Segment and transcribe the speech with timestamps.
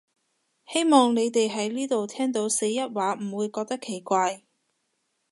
[0.65, 4.41] 希望你哋喺呢度聽到四邑話唔會覺得奇怪